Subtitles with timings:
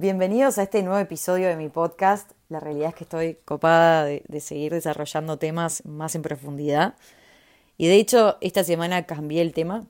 [0.00, 2.30] Bienvenidos a este nuevo episodio de mi podcast.
[2.48, 6.94] La realidad es que estoy copada de, seguir desarrollando temas más en profundidad.
[7.76, 9.88] Y de hecho, esta semana cambié el tema.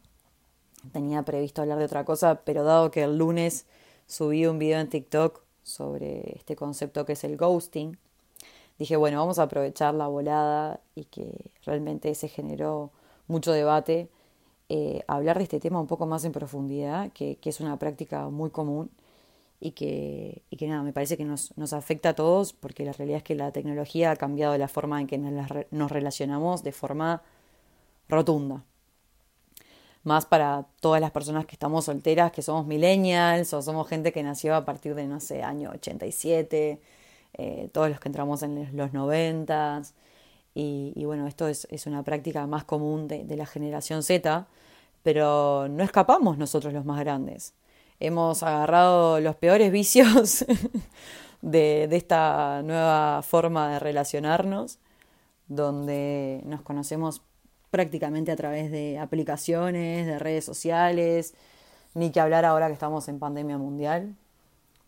[0.92, 3.66] Tenía previsto hablar de otra cosa, pero dado que el lunes
[4.06, 7.98] subí un video en TikTok sobre este concepto que es el ghosting,
[8.79, 12.93] dije, bueno, vamos a aprovechar la volada y que realmente se generó
[13.27, 14.09] mucho debate,
[14.70, 18.48] eh, hablar de este tema un poco más en profundidad, que es una práctica muy
[18.48, 18.90] común
[19.61, 22.92] y que, y que nada, me parece que nos, nos, afecta a todos porque la
[22.92, 26.73] realidad es que la tecnología ha cambiado la forma en que nos, nos relacionamos de
[26.73, 27.23] forma
[28.09, 28.64] rotunda.
[30.05, 34.23] Más para todas las personas que estamos solteras, que somos millennials o somos gente que
[34.23, 36.80] nació a partir de, no sé, año 87,
[37.34, 39.83] eh, todos los que entramos en los 90.
[40.55, 44.47] Y, y bueno, esto es, es, una práctica más común de, de la generación Z,
[45.02, 47.55] pero no escapamos nosotros los más grandes
[48.01, 50.45] hemos agarrado los peores vicios
[51.43, 54.78] de, de, esta nueva forma de relacionarnos,
[55.48, 57.22] donde nos conocemos
[57.70, 61.34] prácticamente a través de aplicaciones, de redes sociales,
[61.95, 64.15] ni que hablar ahora que estamos en pandemia mundial.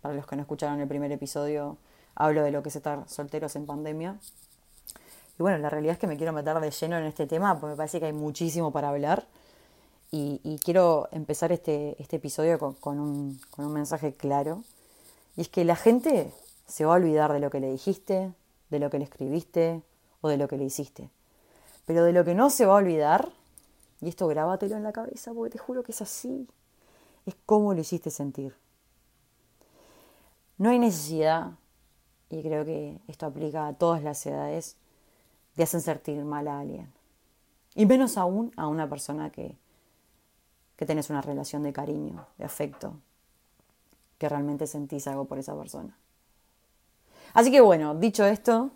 [0.01, 1.77] Para los que no escucharon el primer episodio,
[2.15, 4.17] hablo de lo que es estar solteros en pandemia.
[5.39, 7.73] Y bueno, la realidad es que me quiero meter de lleno en este tema porque
[7.73, 9.27] me parece que hay muchísimo para hablar.
[10.12, 14.64] Y, quiero empezar este, este episodio con, con, un, con, un, mensaje claro.
[15.36, 16.33] Y es que la gente
[16.66, 18.33] se va a olvidar de lo que le dijiste,
[18.70, 19.83] de lo que le escribiste
[20.20, 21.11] o de lo que le hiciste.
[21.86, 23.31] Pero de lo que no se va a olvidar,
[24.00, 26.48] y esto grábatelo en la cabeza porque te juro que es así,
[27.27, 28.55] es cómo lo hiciste sentir.
[30.58, 31.53] No hay necesidad,
[32.31, 34.77] y creo que esto aplica a todas las edades,
[35.56, 36.92] de hacer sentir mal a alguien.
[37.75, 39.56] Y menos aún a una persona que,
[40.81, 42.95] que tenés una relación de cariño, de afecto,
[44.17, 45.95] que realmente sentís algo por esa persona.
[47.34, 48.70] Así que bueno, dicho esto,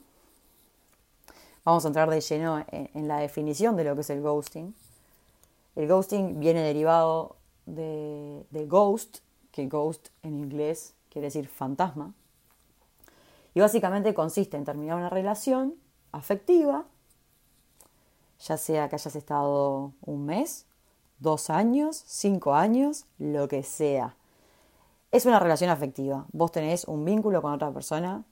[1.64, 4.74] vamos a entrar de lleno en, la definición de lo que es el ghosting.
[5.76, 12.12] El ghosting viene derivado de, de ghost, que ghost en inglés quiere decir fantasma.
[13.54, 15.74] Y básicamente consiste en terminar una relación
[16.12, 16.84] afectiva,
[18.40, 20.66] ya sea que hayas estado un mes,
[21.24, 24.14] dos años, cinco años, lo que sea.
[25.10, 26.26] Es una relación afectiva.
[26.32, 28.24] Vos tenés un vínculo con otra persona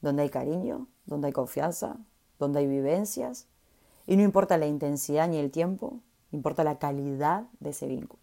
[0.00, 1.96] donde hay cariño, donde hay confianza,
[2.38, 3.46] donde hay vivencias.
[4.06, 6.00] Y no importa la intensidad ni el tiempo,
[6.32, 8.22] importa la calidad de ese vínculo.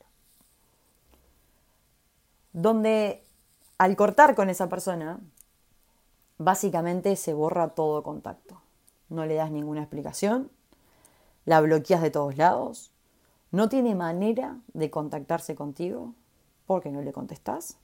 [2.53, 3.24] Donde
[3.78, 5.19] al cortar con esa persona,
[6.39, 8.62] básicamente se borra todo contacto.
[9.09, 10.50] No le das ninguna explicación,
[11.45, 12.91] la bloqueas de todos lados,
[13.52, 16.13] no tiene manera de contactarse contigo
[16.66, 17.78] porque no le contestás,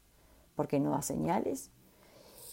[0.56, 1.70] porque no da señales.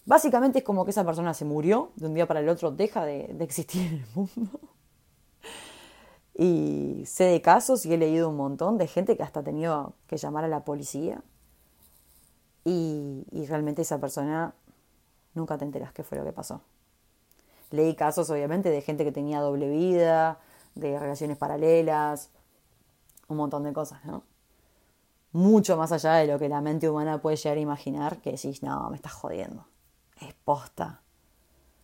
[0.06, 3.04] Básicamente es como que esa persona se murió, de un día para el otro deja
[3.04, 4.60] de, existir en el mundo.
[6.34, 9.94] Y sé de casos y he leído un montón de gente que hasta ha tenido
[10.06, 11.22] que llamar a la policía.
[12.64, 14.54] Y, y, realmente esa persona
[15.34, 16.62] nunca te enteras qué fue lo que pasó.
[17.70, 20.38] Leí casos, obviamente, de gente que tenía doble vida,
[20.74, 22.30] de relaciones paralelas,
[23.32, 24.22] un montón de cosas, ¿no?
[25.32, 28.62] Mucho más allá de lo que la mente humana puede llegar a imaginar, que decís,
[28.62, 29.64] no, me estás jodiendo.
[30.20, 31.00] Es posta.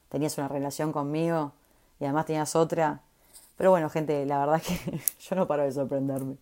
[0.09, 1.53] Tenías una relación conmigo
[2.01, 3.03] y además tenías otra.
[3.57, 6.37] Pero bueno, gente, la verdad que yo no paro de sorprenderme.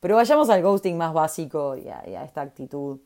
[0.00, 2.98] Pero vayamos al ghosting más básico y a, esta actitud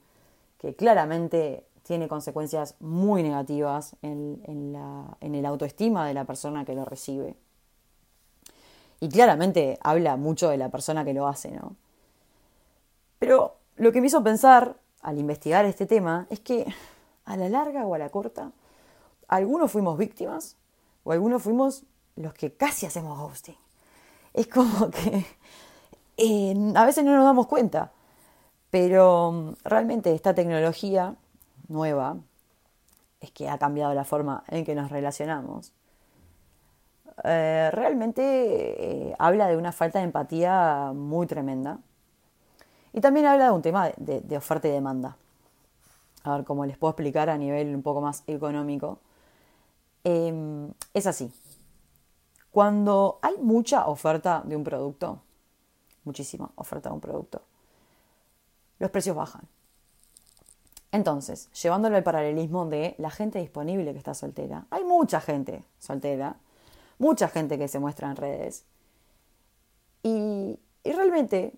[0.59, 6.64] que claramente tiene consecuencias muy negativas en, en, la, en el autoestima de la persona
[6.64, 7.37] que lo recibe.
[9.04, 11.76] Y claramente habla mucho de la persona que lo hace, ¿no?
[13.19, 16.65] Pero lo que me hizo pensar al investigar este tema es que
[17.26, 18.53] a la larga o a la corta,
[19.28, 20.56] algunos fuimos víctimas
[21.04, 21.82] o algunos fuimos
[22.16, 23.59] los que casi hacemos ghosting.
[24.32, 25.26] Es como que
[26.16, 27.93] eh, a veces no nos damos cuenta,
[28.70, 31.14] pero mm, realmente esta tecnología
[31.69, 32.16] nueva
[33.20, 35.75] es que ha cambiado la forma en que nos relacionamos
[37.22, 41.78] eh, realmente eh, habla de una falta de empatía muy tremenda.
[42.93, 45.16] Y también habla de un tema de, oferta y demanda.
[46.22, 48.99] A ver cómo les puedo explicar a nivel un poco más económico.
[50.05, 51.32] Eh, es así.
[52.50, 55.20] Cuando hay mucha oferta de un producto,
[56.05, 57.43] muchísima oferta de un producto,
[58.78, 59.43] los precios bajan.
[60.93, 66.37] Entonces, llevándolo al paralelismo de la gente disponible que está soltera, hay mucha gente soltera
[67.05, 68.65] mucha gente que se muestra en redes.
[70.03, 71.53] Y, realmente,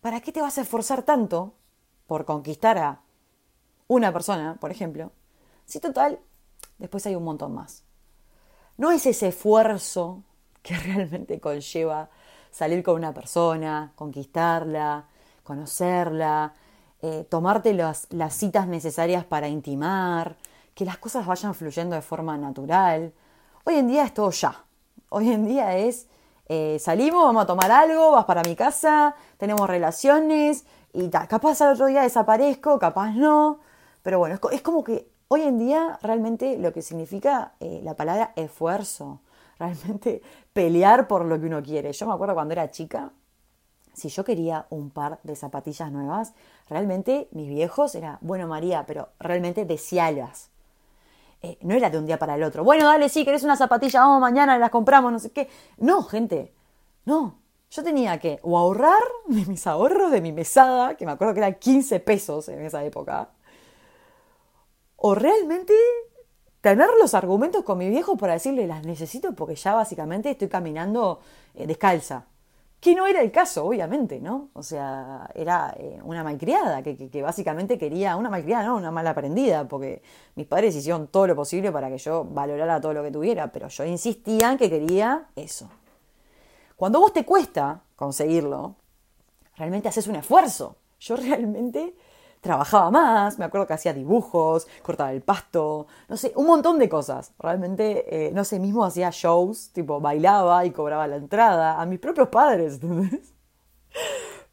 [0.00, 1.52] ¿para qué te vas a esforzar tanto
[2.06, 3.00] por conquistar a
[3.86, 5.12] una persona, por ejemplo,
[5.66, 6.18] si total,
[6.78, 7.84] después hay un montón más.
[8.78, 10.22] No es ese esfuerzo
[10.62, 12.08] que realmente conlleva
[12.50, 15.06] salir con una persona, conquistarla,
[15.42, 16.54] conocerla,
[17.02, 20.36] eh, tomarte las, las citas necesarias para intimar,
[20.74, 23.12] que las cosas vayan fluyendo de forma natural.
[23.68, 24.64] Hoy en día es todo ya.
[25.08, 26.06] Hoy en día es
[26.48, 31.10] eh, salimos, vamos a tomar algo, vas para mi casa, tenemos relaciones y.
[31.10, 33.58] Capaz al otro día desaparezco, capaz no.
[34.04, 38.32] Pero bueno, es, como que hoy en día realmente lo que significa eh, la palabra
[38.36, 39.18] esfuerzo,
[39.58, 40.22] realmente
[40.52, 41.92] pelear por lo que uno quiere.
[41.92, 43.10] Yo me acuerdo cuando era chica,
[43.94, 46.34] si yo quería un par de zapatillas nuevas,
[46.68, 50.50] realmente mis viejos era, bueno María, pero realmente desealas.
[51.42, 52.64] Eh, no era de un día para el otro.
[52.64, 55.48] Bueno, dale, sí, querés una zapatilla, vamos mañana, las compramos, no sé qué.
[55.78, 56.54] No, gente,
[57.04, 57.40] no.
[57.70, 61.40] Yo tenía que o ahorrar de mis ahorros, de mi mesada, que me acuerdo que
[61.40, 63.30] eran 15 pesos en esa época,
[64.96, 65.74] o realmente
[66.60, 71.20] tener los argumentos con mi viejo para decirle las necesito porque ya básicamente estoy caminando
[71.54, 72.26] eh, descalza
[72.86, 74.50] que no era el caso, obviamente, ¿no?
[74.52, 79.10] O sea, era eh, una malcriada, que, que, básicamente quería, una malcriada, no, una mala
[79.10, 80.02] aprendida, porque
[80.36, 83.66] mis padres hicieron todo lo posible para que yo valorara todo lo que tuviera, pero
[83.66, 85.68] yo insistía en que quería eso.
[86.76, 88.76] Cuando vos te cuesta conseguirlo,
[89.56, 90.76] realmente haces un esfuerzo.
[91.00, 91.96] Yo realmente
[92.46, 96.88] trabajaba más, me acuerdo que hacía dibujos, cortaba el pasto, no sé, un montón de
[96.88, 97.32] cosas.
[97.38, 101.98] Realmente, eh, no sé, mismo hacía shows, tipo bailaba y cobraba la entrada a mis
[101.98, 102.80] propios padres.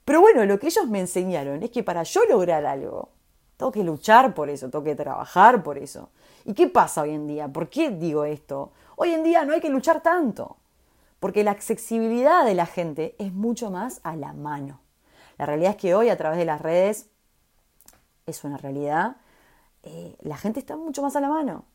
[0.06, 3.10] Pero bueno, lo que ellos me enseñaron es que para yo lograr algo,
[3.57, 6.10] tengo que luchar por eso, tengo que trabajar por eso.
[6.45, 7.48] ¿Y qué pasa hoy en día?
[7.48, 8.72] ¿Por qué digo esto?
[8.95, 10.57] Hoy en día no hay que luchar tanto,
[11.19, 14.81] porque la accesibilidad de la gente es mucho más a la mano.
[15.38, 17.10] La realidad es que hoy a través de las redes
[18.25, 19.18] es una realidad,
[19.84, 21.66] eh, la gente está mucho más a la mano.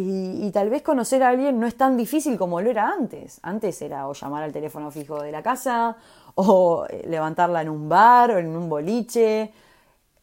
[0.00, 3.40] Y, tal vez conocer a alguien no es tan difícil como lo era antes.
[3.42, 5.96] Antes era o llamar al teléfono fijo de la casa,
[6.36, 9.52] o eh, levantarla en un bar o en un boliche.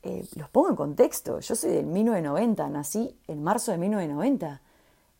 [0.01, 1.41] Eh, los pongo en contexto.
[1.41, 4.61] Yo soy del 1990, nací en marzo de 1990.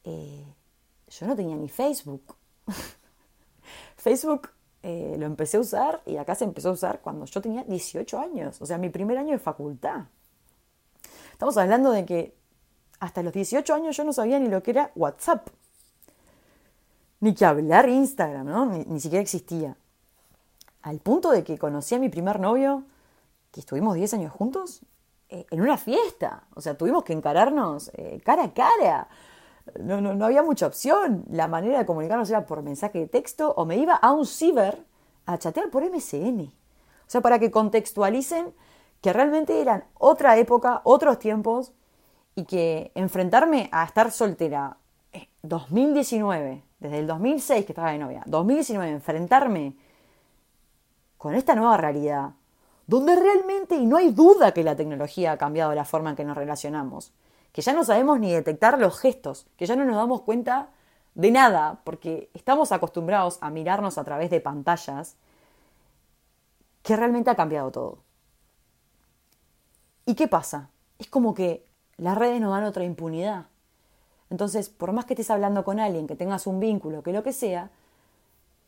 [0.05, 2.35] yo no tenía ni Facebook.
[3.97, 4.49] Facebook
[4.83, 8.61] lo empecé a usar y acá se empezó a usar cuando yo tenía 18 años,
[8.61, 10.05] o sea, mi primer año de facultad.
[11.35, 12.33] Estamos hablando de que
[13.01, 15.49] hasta los 18 años yo no sabía ni lo que era WhatsApp.
[17.19, 18.65] Ni que hablar Instagram, ¿no?
[18.67, 19.75] Ni, siquiera existía.
[20.81, 22.83] Al punto de que conocí a mi primer novio,
[23.51, 24.79] que estuvimos 10 años juntos,
[25.27, 26.43] eh, en una fiesta.
[26.55, 29.09] O sea, tuvimos que encararnos eh, cara a cara.
[29.81, 31.25] No, no, no había mucha opción.
[31.29, 34.85] La manera de comunicarnos era por mensaje de texto o me iba a un ciber
[35.25, 36.43] a chatear por MSN.
[36.43, 38.53] O sea, para que contextualicen
[39.05, 41.73] que realmente eran otra época, otros tiempos,
[42.33, 44.77] y que enfrentarme a estar soltera
[45.43, 49.75] 2019, eh, desde el 2006 que estaba de novia, 2019, enfrentarme
[51.19, 52.31] con esta nueva realidad,
[52.87, 56.25] donde realmente, y no hay duda que la tecnología ha cambiado la forma en que
[56.25, 57.13] nos relacionamos,
[57.51, 60.69] que ya no sabemos ni detectar los gestos, que ya no nos damos cuenta
[61.13, 65.15] de nada, porque estamos acostumbrados a mirarnos a través de pantallas,
[66.81, 68.04] que realmente ha cambiado todo.
[70.05, 70.69] ¿Y qué pasa?
[70.99, 71.65] Es como que
[71.97, 73.45] las redes nos dan otra impunidad.
[74.29, 77.33] Entonces, por más que estés hablando con alguien, que tengas un vínculo, que lo que
[77.33, 77.71] sea,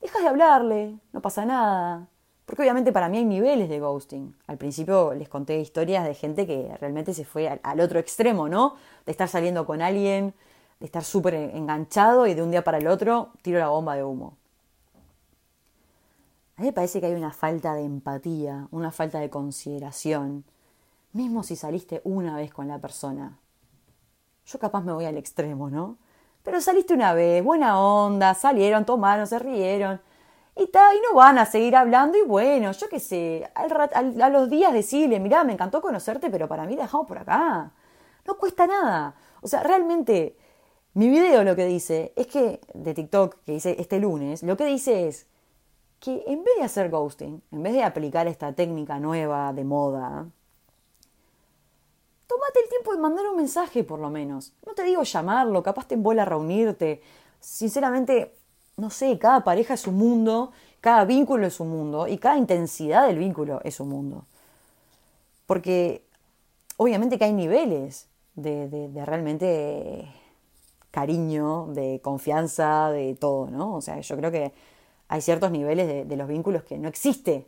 [0.01, 2.07] dejas de hablarle, no pasa nada.
[2.45, 4.35] Porque obviamente para mí hay niveles de ghosting.
[4.47, 8.75] Al principio les conté historias de gente que realmente se fue al, otro extremo, ¿no?
[9.05, 10.33] De estar saliendo con alguien,
[10.79, 14.03] de estar súper enganchado y de un día para el otro tiro la bomba de
[14.03, 14.37] humo.
[16.55, 20.45] A mí me parece que hay una falta de empatía, una falta de consideración
[21.17, 23.37] mismo si saliste una vez con la persona.
[24.45, 25.97] Yo capaz me voy al extremo, ¿no?
[26.43, 29.99] Pero saliste una vez, buena onda, salieron, tomaron, se rieron.
[30.55, 34.29] Y, ta, y no van a seguir hablando y bueno, yo qué sé, al, a
[34.29, 37.71] los días decirle, mirá, me encantó conocerte, pero para mí dejamos por acá.
[38.25, 39.15] No cuesta nada.
[39.41, 40.37] O sea, realmente,
[40.93, 44.65] mi video lo que dice es que, de TikTok, que hice este lunes, lo que
[44.65, 45.27] dice es
[45.99, 50.27] que en vez de hacer ghosting, en vez de aplicar esta técnica nueva de moda,
[52.27, 54.53] tómate el tiempo de mandar un mensaje por lo menos.
[54.65, 57.01] No te digo llamarlo, capaz te a reunirte.
[57.39, 58.35] Sinceramente,
[58.75, 63.07] no sé, cada pareja es un mundo, cada vínculo es un mundo y cada intensidad
[63.07, 64.25] del vínculo es un mundo.
[65.45, 66.05] Porque
[66.75, 70.07] obviamente que hay niveles de, realmente
[70.91, 73.75] cariño, de confianza, de todo, ¿no?
[73.75, 74.53] O sea, yo creo que
[75.07, 77.47] hay ciertos niveles de, de los vínculos que no existe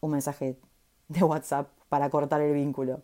[0.00, 0.56] un mensaje
[1.08, 3.02] de WhatsApp para cortar el vínculo.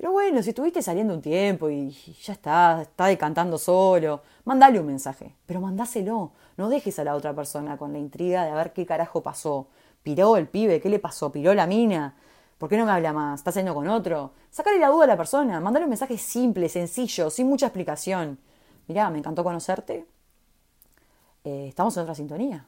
[0.00, 4.86] Pero bueno, si estuviste saliendo un tiempo y ya está, está decantando solo, mandale un
[4.86, 6.32] mensaje, pero mandáselo.
[6.56, 9.66] No dejes a la otra persona con la intriga de a ver qué carajo pasó.
[10.02, 10.80] ¿Piró el pibe?
[10.80, 11.30] ¿Qué le pasó?
[11.30, 12.14] ¿Piró la mina?
[12.56, 13.40] ¿Por qué no me habla más?
[13.40, 14.32] ¿Está saliendo con otro?
[14.50, 18.38] Sacale la duda a la persona, mandale un mensaje simple, sencillo, sin mucha explicación.
[18.88, 20.06] Mirá, me encantó conocerte.
[21.44, 22.66] Eh, estamos en otra sintonía.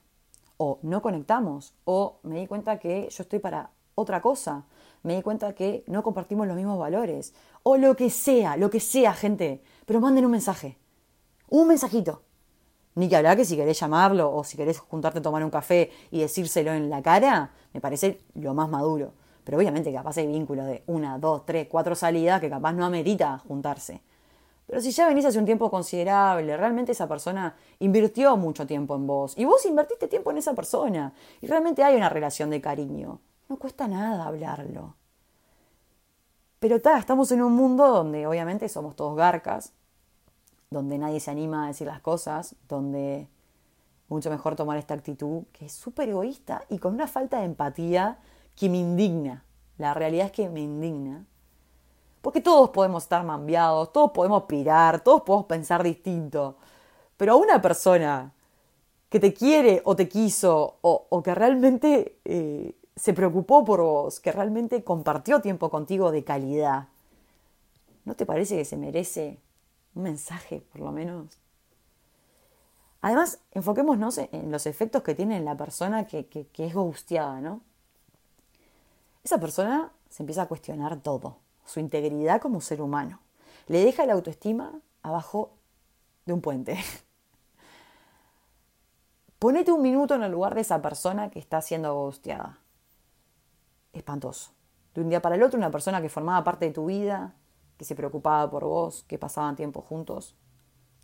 [0.58, 1.72] O no conectamos.
[1.86, 4.64] O me di cuenta que yo estoy para otra cosa.
[5.02, 7.34] Me di cuenta que no compartimos los mismos valores.
[7.62, 9.62] O lo que sea, lo que sea, gente.
[9.86, 10.78] Pero manden un mensaje.
[11.48, 12.22] Un mensajito.
[12.94, 15.90] Ni que hablar que si querés llamarlo o si querés juntarte a tomar un café
[16.10, 19.14] y decírselo en la cara, me parece lo más maduro.
[19.44, 23.38] Pero obviamente capaz hay vínculos de una, dos, tres, cuatro salidas que capaz no amerita
[23.38, 24.02] juntarse.
[24.66, 29.06] Pero si ya venís hace un tiempo considerable, realmente esa persona invirtió mucho tiempo en
[29.06, 33.20] vos y vos invertiste tiempo en esa persona y realmente hay una relación de cariño,
[33.48, 34.94] no cuesta nada hablarlo.
[36.58, 39.72] Pero está, estamos en un mundo donde obviamente somos todos garcas,
[40.70, 43.28] donde nadie se anima a decir las cosas, donde
[44.08, 48.18] mucho mejor tomar esta actitud que es súper egoísta y con una falta de empatía
[48.54, 49.44] que me indigna.
[49.78, 51.24] La realidad es que me indigna.
[52.20, 56.56] Porque todos podemos estar mambiados, todos podemos pirar, todos podemos pensar distinto.
[57.16, 58.32] Pero a una persona
[59.08, 64.32] que te quiere o te quiso o, que realmente eh, se preocupó por vos, que
[64.32, 66.88] realmente compartió tiempo contigo de calidad,
[68.04, 69.38] ¿no te parece que se merece
[69.94, 71.38] un mensaje, por lo menos?
[73.00, 77.40] Además, enfoquémonos en los efectos que tiene en la persona que, que, que es gusteada,
[77.40, 77.60] ¿no?
[79.24, 83.20] esa persona se empieza a cuestionar todo, su integridad como ser humano.
[83.68, 85.52] Le deja la autoestima abajo
[86.26, 86.78] de un puente.
[89.38, 92.58] Ponete un minuto en el lugar de esa persona que está siendo angustiada.
[93.92, 94.52] Espantoso.
[94.94, 97.34] De un día para el otro, una persona que formaba parte de tu vida,
[97.76, 100.36] que se preocupaba por vos, que pasaban tiempo juntos,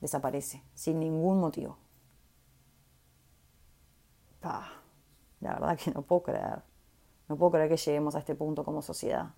[0.00, 1.78] desaparece, sin ningún motivo.
[5.40, 6.62] la verdad que no puedo creer.
[7.28, 9.34] No puedo creer que lleguemos a este punto como sociedad,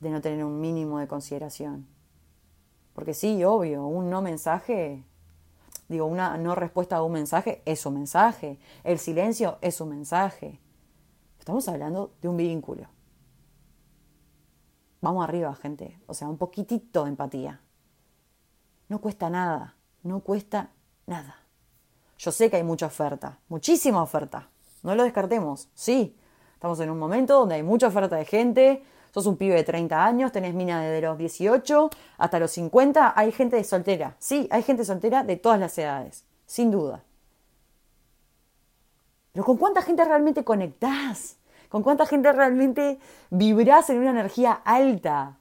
[0.00, 1.88] de no tener un mínimo de consideración.
[2.94, 5.04] Porque sí, obvio, un no mensaje,
[5.88, 10.60] digo, una no respuesta a un mensaje es un mensaje, el silencio es un mensaje.
[11.44, 12.86] Estamos hablando de un vínculo.
[15.02, 16.00] Vamos arriba, gente.
[16.06, 17.60] O sea, un poquitito de empatía.
[18.88, 20.70] No cuesta nada, no cuesta
[21.04, 21.36] nada.
[22.16, 24.48] Yo sé que hay mucha oferta, muchísima oferta.
[24.82, 26.16] No lo descartemos, sí,
[26.54, 30.02] Estamos en un momento donde hay mucha oferta de gente, sos un pibe de 30
[30.02, 34.16] años, tenés mina desde los 18 hasta los 50, hay gente soltera.
[34.18, 37.04] Sí, hay gente soltera de todas las edades, sin duda.
[39.34, 41.36] Pero ¿con cuánta gente realmente conectás?
[41.68, 42.98] ¿Con cuánta gente realmente
[43.28, 45.36] vibrás en una energía alta?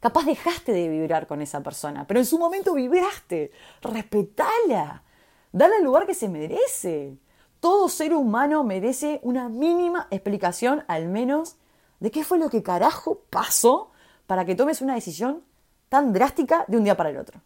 [0.00, 3.50] Capaz dejaste de vibrar con esa persona, pero en su momento vibraste.
[3.80, 5.02] Respetala.
[5.50, 7.16] Dale el lugar que se merece
[7.60, 11.56] todo ser humano merece una mínima explicación, al menos,
[12.00, 13.90] de qué fue lo que carajo pasó
[14.28, 15.42] para que tomes una decisión
[15.88, 17.40] tan drástica de un día para el otro.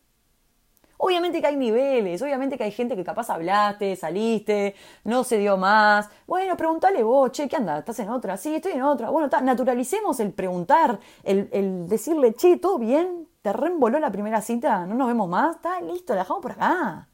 [1.02, 5.56] Obviamente que hay niveles, obviamente que hay gente que capaz hablaste, saliste, no se dio
[5.56, 6.10] más.
[6.26, 7.78] Bueno, pregúntale vos, che, ¿qué anda?
[7.78, 8.36] ¿Estás en otra?
[8.36, 9.08] Sí, estoy en otra.
[9.08, 13.26] Bueno, naturalicemos el preguntar, el, el, decirle, che, ¿todo bien?
[13.40, 14.84] ¿Te reemboló la primera cita?
[14.84, 15.56] ¿No nos vemos más?
[15.56, 17.08] Está listo, la dejamos por acá.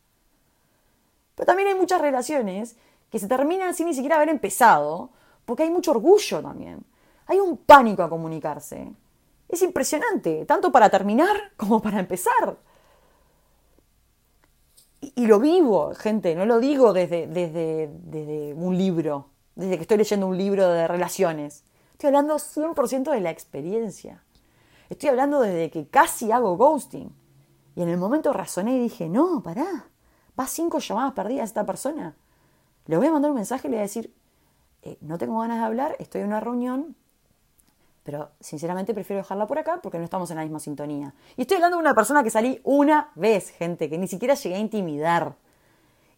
[1.37, 2.77] Pero también hay muchas relaciones
[3.09, 5.11] que se terminan sin ni siquiera haber empezado,
[5.45, 6.85] porque hay mucho orgullo también.
[7.29, 8.91] Hay un pánico a comunicarse.
[9.49, 12.57] Es impresionante, tanto para terminar como para empezar.
[15.01, 19.99] Y, lo vivo, gente, no lo digo desde, desde, desde un libro, desde que estoy
[19.99, 21.65] leyendo un libro de relaciones.
[21.93, 24.25] Estoy hablando 100% de la experiencia.
[24.89, 27.15] Estoy hablando desde que casi hago ghosting.
[27.75, 29.91] Y en el momento razoné y dije, no, pará,
[30.39, 32.17] va cinco llamadas perdidas a esta persona.
[32.87, 34.15] Le voy a mandar un mensaje y le voy a decir,
[34.83, 36.97] eh, no tengo ganas de hablar, estoy en una reunión,
[38.07, 41.13] pero sinceramente prefiero dejarla por acá porque no estamos en la misma sintonía.
[41.37, 44.55] Y estoy hablando de una persona que salí una vez, gente, que ni siquiera llegué
[44.55, 45.35] a intimidar.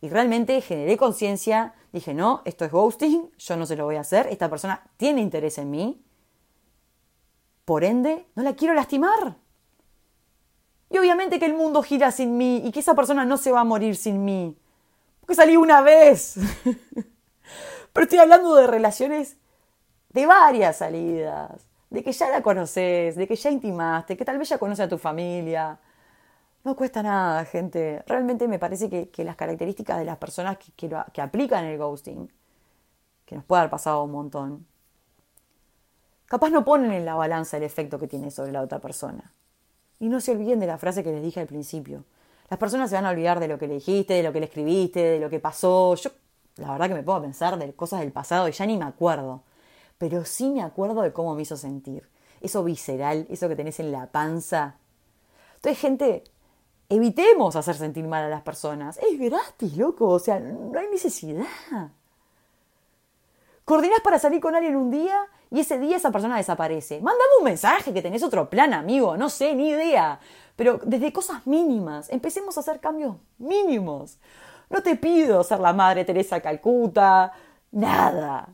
[0.00, 4.02] Y realmente generé conciencia, dije, no, esto es ghosting, yo no se lo voy a
[4.02, 6.00] hacer, esta persona tiene interés en mí,
[7.64, 9.36] por ende, no la quiero lastimar.
[10.90, 13.60] Y obviamente que el mundo gira sin mí y que esa persona no se va
[13.60, 14.56] a morir sin mí
[15.28, 16.36] que salí una vez.
[17.92, 19.36] Pero estoy hablando de relaciones
[20.08, 24.48] de varias salidas, de que ya la conoces, de que ya intimaste, que tal vez
[24.48, 25.78] ya conoce a tu familia.
[26.64, 28.02] No cuesta nada, gente.
[28.06, 30.72] Realmente me parece que, las características de las personas que,
[31.12, 32.30] que, aplican el ghosting,
[33.24, 34.66] que nos puede haber pasado un montón,
[36.26, 39.32] capaz no ponen en la balanza el efecto que tiene sobre la otra persona.
[40.00, 42.04] Y no se olviden de la frase que les dije al principio.
[42.50, 44.46] Las personas se van a olvidar de lo que le dijiste, de lo que le
[44.46, 45.94] escribiste, de lo que pasó.
[45.96, 46.10] Yo,
[46.56, 49.42] la verdad que me puedo pensar de cosas del pasado y ya ni me acuerdo.
[49.98, 52.08] Pero sí me acuerdo de cómo me hizo sentir.
[52.40, 54.76] Eso visceral, eso que tenés en la panza.
[55.56, 56.24] Entonces, gente,
[56.88, 58.98] evitemos hacer sentir mal a las personas.
[58.98, 60.08] Es gratis, loco.
[60.08, 61.44] O sea, no hay necesidad.
[63.64, 67.00] Coordinás para salir con alguien un día y ese día esa persona desaparece.
[67.00, 69.16] Mándame un mensaje que tenés otro plan, amigo.
[69.16, 70.20] No sé, ni idea.
[70.56, 74.18] Pero desde cosas mínimas, empecemos a hacer cambios mínimos.
[74.70, 77.32] No te pido ser la madre Teresa Calcuta,
[77.70, 78.48] nada.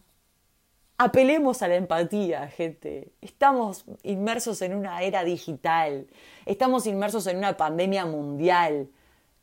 [0.96, 3.12] Apelemos a la empatía, gente.
[3.20, 6.06] Estamos inmersos en una era digital.
[6.46, 8.88] Estamos inmersos en una pandemia mundial.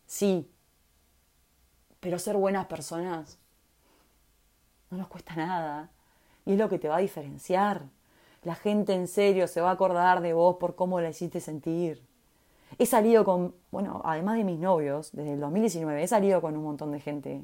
[0.05, 0.49] Sí.
[1.99, 3.37] Pero ser buenas personas
[4.89, 5.89] no nos cuesta nada.
[6.45, 7.83] Y es lo que te va a diferenciar.
[8.43, 12.01] La gente en serio se va a acordar de vos por cómo la hiciste sentir.
[12.79, 16.63] He salido con, bueno, además de mis novios, desde el 2019, he salido con un
[16.63, 17.41] montón de gente.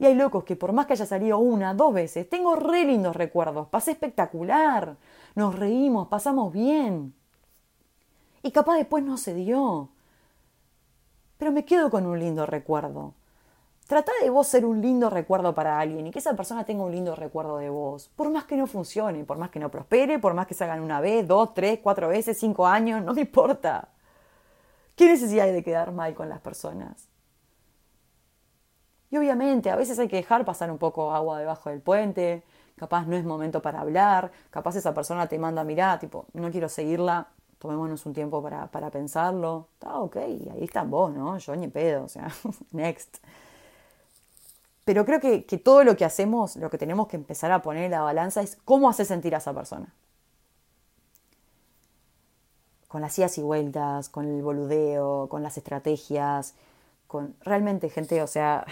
[0.00, 3.14] Y hay locos que por más que haya salido una, dos veces, tengo re lindos
[3.14, 4.96] recuerdos, pasé espectacular,
[5.34, 7.14] nos reímos, pasamos bien.
[8.42, 9.90] Y capaz después no se dio.
[11.36, 13.12] Pero me quedo con un lindo recuerdo.
[13.86, 16.92] Trata de vos ser un lindo recuerdo para alguien y que esa persona tenga un
[16.92, 18.08] lindo recuerdo de vos.
[18.16, 20.80] Por más que no funcione, por más que no prospere, por más que se hagan
[20.80, 23.88] una vez, dos, tres, cuatro veces, cinco años, no me importa.
[24.96, 27.09] ¿Qué necesidad hay de quedar mal con las personas?
[29.10, 32.42] Y obviamente, a veces hay que dejar pasar un poco agua debajo del puente,
[32.76, 36.68] capaz no es momento para hablar, capaz esa persona te manda, mirá, tipo, no quiero
[36.68, 39.68] seguirla, tomémonos un tiempo para, para pensarlo.
[39.74, 41.36] Está ok, ahí está vos, ¿no?
[41.38, 42.28] Yo ni pedo, o sea,
[42.72, 43.18] next.
[44.84, 47.90] Pero creo que, todo lo que hacemos, lo que tenemos que empezar a poner en
[47.92, 49.94] la balanza es cómo hace sentir a esa persona.
[52.88, 56.54] Con las idas y vueltas, con el boludeo, con las estrategias,
[57.06, 58.66] con realmente gente, o sea,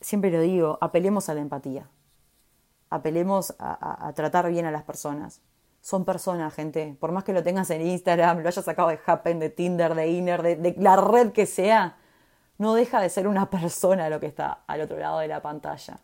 [0.00, 1.88] siempre lo digo, apelemos a la empatía,
[2.90, 5.42] apelemos a, tratar bien a las personas.
[5.80, 6.96] Son personas, gente.
[6.98, 10.08] Por más que lo tengas en Instagram, lo hayas sacado de Happen, de Tinder, de
[10.08, 11.96] Inner, de la red que sea,
[12.58, 16.00] no deja de ser una persona lo que está al otro lado de la pantalla.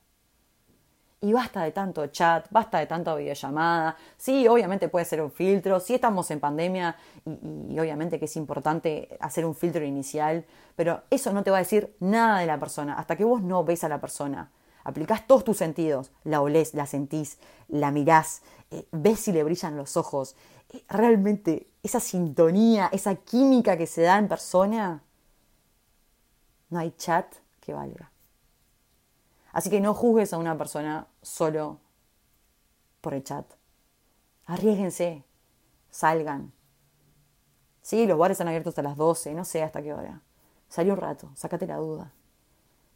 [1.24, 3.96] Y basta de tanto chat, basta de tanta videollamada.
[4.18, 5.80] Sí, obviamente puede ser un filtro.
[5.80, 10.44] Sí estamos en pandemia y, obviamente que es importante hacer un filtro inicial,
[10.76, 13.64] pero eso no te va a decir nada de la persona hasta que vos no
[13.64, 14.50] ves a la persona.
[14.82, 19.78] Aplicás todos tus sentidos, la olés, la sentís, la mirás, eh, ves si le brillan
[19.78, 20.37] los ojos.
[20.74, 25.02] Eh, realmente esa sintonía, esa química que se da en persona,
[26.68, 28.10] no hay chat que valga.
[29.54, 31.80] Así que no juzgues a una persona solo
[33.00, 33.46] por el chat.
[34.44, 35.24] Arriesguense,
[35.88, 36.52] salgan.
[37.80, 40.20] Sí, los bares están abiertos hasta las 12, no sé hasta qué hora.
[40.68, 42.12] Salí un rato, sácate la duda.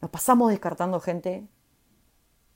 [0.01, 1.47] Nos pasamos descartando gente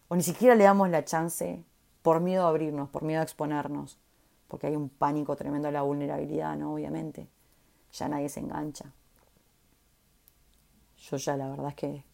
[0.08, 1.66] o ni siquiera le damos la chance
[2.04, 4.00] por miedo a abrirnos, por miedo a exponernos,
[4.48, 6.76] porque hay un pánico tremendo a la vulnerabilidad, ¿no?
[6.76, 7.28] Obviamente.
[7.92, 8.94] Ya nadie se engancha
[11.10, 12.06] yo ya la verdad es que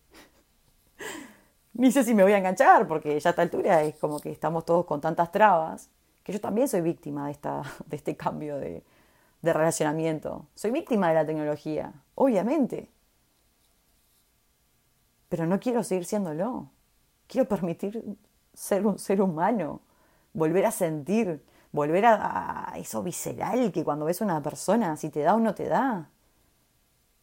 [1.80, 4.30] ni sé si me voy a enganchar, porque ya a esta altura es como que
[4.30, 5.90] estamos todos con tantas trabas,
[6.24, 8.84] que yo también soy víctima de, esta, de este cambio de,
[9.42, 10.46] de relacionamiento.
[10.56, 12.92] Soy víctima de la tecnología, obviamente.
[15.30, 16.70] Pero no quiero seguir siéndolo.
[17.28, 18.18] Quiero permitir
[18.54, 19.80] ser un ser humano,
[20.34, 25.10] volver a sentir, volver a, a eso visceral que cuando ves a una persona, si
[25.10, 26.10] te da o no te da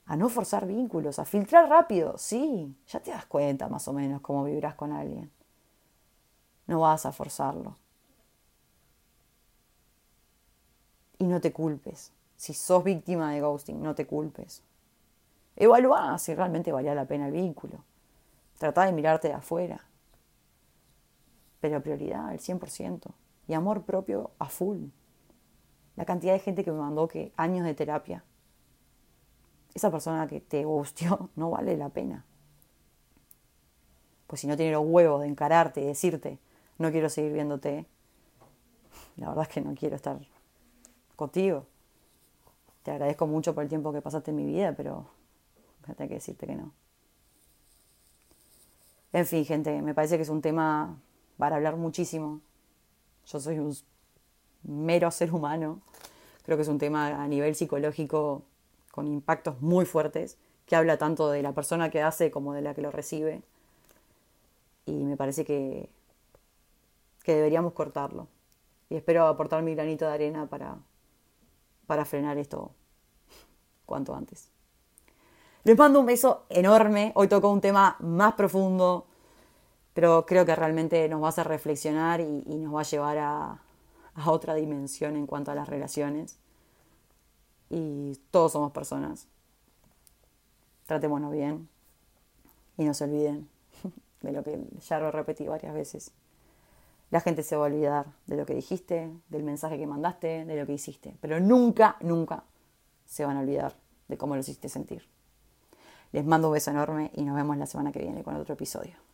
[0.07, 4.21] a no forzar vínculos, a filtrar rápido, sí, ya te das cuenta más o menos
[4.21, 5.31] cómo vivirás con alguien.
[6.69, 7.77] No vas a forzarlo.
[11.19, 12.13] Y no te culpes.
[12.37, 14.63] Si sos víctima de ghosting, no te culpes.
[15.57, 17.83] Evalúa si realmente valía la pena el vínculo.
[18.59, 19.87] Trata de mirarte de afuera.
[21.61, 23.11] Pero prioridad, el 100%.
[23.49, 24.89] Y amor propio a full.
[25.97, 28.23] La cantidad de gente que me mandó que años de terapia
[29.77, 32.25] esa persona que te gustió no vale la pena.
[34.27, 36.39] Pues si no tiene los huevos de encararte y decirte,
[36.79, 37.87] no quiero seguir viéndote,
[39.17, 40.19] la verdad es que no quiero estar
[41.15, 41.67] contigo.
[42.83, 45.07] Te agradezco mucho por el tiempo que pasaste en mi vida, pero
[45.85, 46.73] tengo que decirte que no.
[49.13, 50.99] En fin, gente, me parece que es un tema
[51.37, 52.41] para hablar muchísimo.
[53.27, 53.77] Yo soy un
[54.63, 55.81] mero ser humano.
[56.45, 58.43] Creo que es un tema a nivel psicológico
[58.97, 62.73] con impactos muy fuertes, que habla tanto de la persona que hace como de la
[62.73, 63.43] que lo recibe.
[64.87, 65.91] Y me parece que,
[67.23, 68.27] que deberíamos cortarlo.
[68.89, 70.79] Y espero aportar mi granito de arena para,
[71.87, 72.71] para frenar esto
[73.85, 74.49] cuanto antes.
[75.65, 77.13] Les mando un beso enorme.
[77.17, 79.05] Hoy tocó un tema más profundo,
[79.93, 83.63] pero creo que realmente nos va a hacer reflexionar y, nos va a llevar a,
[84.15, 86.39] a otra dimensión en cuanto a las relaciones.
[87.71, 89.27] Y todos somos personas.
[90.87, 91.69] Tratémonos bien
[92.77, 93.49] y no se olviden
[94.23, 96.13] de lo que ya lo repetí varias veces.
[97.11, 100.57] La gente se va a olvidar de lo que dijiste, del mensaje que mandaste, de
[100.57, 102.45] lo que hiciste, pero nunca, nunca
[103.07, 103.75] se van a olvidar
[104.09, 105.09] de cómo lo hiciste sentir.
[106.13, 109.06] Les mando un beso enorme y nos vemos la semana que viene con otro episodio.